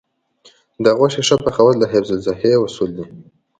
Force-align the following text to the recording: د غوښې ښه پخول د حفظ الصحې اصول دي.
د 0.83 0.85
غوښې 0.97 1.21
ښه 1.27 1.35
پخول 1.43 1.75
د 1.79 1.83
حفظ 1.91 2.09
الصحې 2.13 2.51
اصول 2.65 2.89
دي. 2.97 3.05